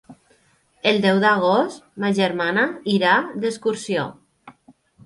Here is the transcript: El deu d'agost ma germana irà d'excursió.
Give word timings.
El 0.91 0.97
deu 1.03 1.19
d'agost 1.25 1.85
ma 2.05 2.11
germana 2.21 2.67
irà 2.95 3.15
d'excursió. 3.45 4.13